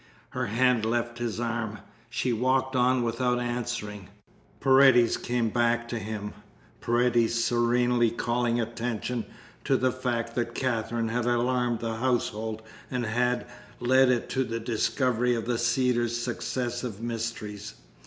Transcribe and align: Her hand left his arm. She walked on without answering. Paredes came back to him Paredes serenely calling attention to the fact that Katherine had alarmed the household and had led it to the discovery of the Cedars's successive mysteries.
Her 0.29 0.47
hand 0.47 0.83
left 0.83 1.19
his 1.19 1.39
arm. 1.39 1.77
She 2.09 2.33
walked 2.33 2.75
on 2.75 3.03
without 3.03 3.37
answering. 3.37 4.09
Paredes 4.59 5.15
came 5.15 5.49
back 5.49 5.87
to 5.89 5.99
him 5.99 6.33
Paredes 6.81 7.35
serenely 7.35 8.09
calling 8.09 8.59
attention 8.59 9.27
to 9.63 9.77
the 9.77 9.91
fact 9.91 10.33
that 10.33 10.55
Katherine 10.55 11.09
had 11.09 11.25
alarmed 11.27 11.81
the 11.81 11.97
household 11.97 12.63
and 12.89 13.05
had 13.05 13.45
led 13.79 14.09
it 14.09 14.27
to 14.31 14.43
the 14.43 14.59
discovery 14.59 15.35
of 15.35 15.45
the 15.45 15.59
Cedars's 15.59 16.19
successive 16.19 16.99
mysteries. 16.99 17.75